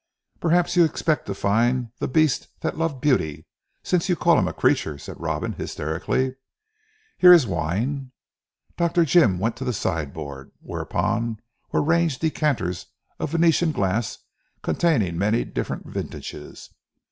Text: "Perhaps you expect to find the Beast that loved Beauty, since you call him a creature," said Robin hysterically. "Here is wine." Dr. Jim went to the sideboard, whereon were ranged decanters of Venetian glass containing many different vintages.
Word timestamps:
"Perhaps 0.39 0.75
you 0.75 0.83
expect 0.83 1.27
to 1.27 1.35
find 1.35 1.91
the 1.99 2.07
Beast 2.07 2.47
that 2.61 2.75
loved 2.75 3.01
Beauty, 3.01 3.45
since 3.83 4.09
you 4.09 4.15
call 4.15 4.39
him 4.39 4.47
a 4.47 4.51
creature," 4.51 4.97
said 4.97 5.15
Robin 5.19 5.53
hysterically. 5.53 6.37
"Here 7.19 7.31
is 7.31 7.45
wine." 7.45 8.11
Dr. 8.77 9.05
Jim 9.05 9.37
went 9.37 9.57
to 9.57 9.63
the 9.63 9.73
sideboard, 9.73 10.53
whereon 10.59 11.37
were 11.71 11.83
ranged 11.83 12.19
decanters 12.21 12.87
of 13.19 13.29
Venetian 13.33 13.71
glass 13.73 14.17
containing 14.63 15.19
many 15.19 15.43
different 15.45 15.85
vintages. 15.85 16.71